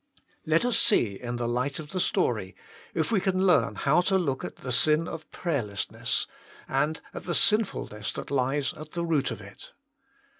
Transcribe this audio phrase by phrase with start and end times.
[0.47, 2.55] Let us see in the light of the story
[2.95, 6.25] if we can learn how to look at the sin of prayerlessness,
[6.67, 8.85] and at the sinfulness that lies at RESTRAINING PRAYER: IS IT SIN?
[8.87, 9.73] 69 the root of it.